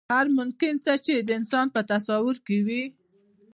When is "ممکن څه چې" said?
0.37-1.15